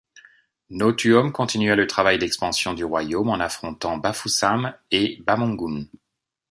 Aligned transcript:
Notuom 0.71 1.31
continua 1.31 1.75
le 1.75 1.85
travail 1.85 2.17
d'expansion 2.17 2.73
du 2.73 2.83
royaume 2.83 3.29
en 3.29 3.39
affrontant 3.39 3.97
Bafoussam 3.99 4.73
et 4.89 5.21
Bamougoum. 5.27 5.87